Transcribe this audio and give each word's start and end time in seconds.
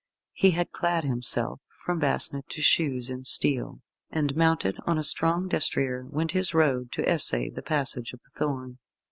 He 0.33 0.49
had 0.49 0.71
clad 0.71 1.03
himself 1.03 1.61
from 1.85 1.99
basnet 1.99 2.49
to 2.49 2.61
shoes 2.63 3.11
in 3.11 3.23
steel, 3.23 3.81
and 4.09 4.35
mounted 4.35 4.77
on 4.87 4.97
a 4.97 5.03
strong 5.03 5.47
destrier, 5.47 6.07
went 6.09 6.31
his 6.31 6.55
road 6.55 6.91
to 6.93 7.07
essay 7.07 7.51
the 7.51 7.61
Passage 7.61 8.11
of 8.11 8.23
the 8.23 8.31
Thorn. 8.35 8.79